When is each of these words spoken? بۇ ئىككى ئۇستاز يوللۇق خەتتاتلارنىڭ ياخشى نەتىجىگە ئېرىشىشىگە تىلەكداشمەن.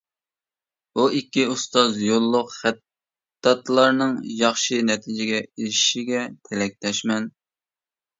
بۇ 0.99 1.03
ئىككى 1.17 1.43
ئۇستاز 1.49 1.99
يوللۇق 2.03 2.49
خەتتاتلارنىڭ 2.53 4.15
ياخشى 4.39 4.79
نەتىجىگە 4.87 5.43
ئېرىشىشىگە 5.43 6.23
تىلەكداشمەن. 6.49 7.29